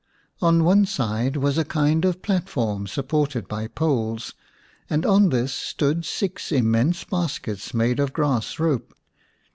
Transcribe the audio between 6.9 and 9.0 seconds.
baskets made of grass rope.